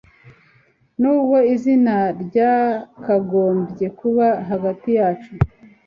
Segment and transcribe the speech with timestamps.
[1.01, 5.31] Nubwo izina ryakagombye kuba hagati yacu